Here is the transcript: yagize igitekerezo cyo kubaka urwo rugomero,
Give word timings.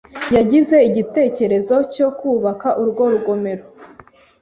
yagize 0.35 0.77
igitekerezo 0.89 1.75
cyo 1.93 2.07
kubaka 2.19 2.67
urwo 2.81 3.03
rugomero, 3.13 3.65